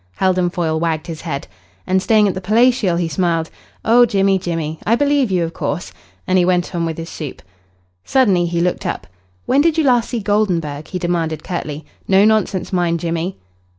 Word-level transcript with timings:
Heldon 0.15 0.49
Foyle 0.49 0.79
wagged 0.79 1.05
his 1.05 1.21
head. 1.21 1.45
"And 1.85 2.01
staying 2.01 2.27
at 2.27 2.33
the 2.33 2.41
Palatial," 2.41 2.95
he 2.95 3.07
smiled. 3.07 3.51
"Oh, 3.85 4.03
Jimmy, 4.07 4.39
Jimmy! 4.39 4.79
I 4.83 4.95
believe 4.95 5.29
you, 5.29 5.43
of 5.43 5.53
course." 5.53 5.93
And 6.25 6.39
he 6.39 6.43
went 6.43 6.73
on 6.73 6.87
with 6.87 6.97
his 6.97 7.07
soup. 7.11 7.43
Suddenly 8.03 8.47
he 8.47 8.61
looked 8.61 8.87
up. 8.87 9.05
"When 9.45 9.61
did 9.61 9.77
you 9.77 9.83
last 9.83 10.09
see 10.09 10.19
Goldenburg?" 10.19 10.87
he 10.87 10.97
demanded 10.97 11.43
curtly. 11.43 11.85
"No 12.07 12.25
nonsense, 12.25 12.73
mind, 12.73 12.99
Jimmy." 12.99 13.37